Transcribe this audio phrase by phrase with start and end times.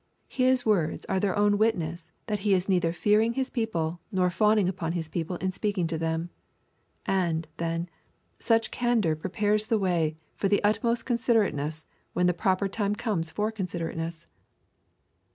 [0.33, 4.67] His words are their own witness that he is neither fearing his people nor fawning
[4.67, 6.31] upon his people in speaking to them.
[7.05, 7.87] And, then,
[8.39, 13.51] such candour prepares the way for the utmost considerateness when the proper time comes for
[13.51, 14.25] considerateness.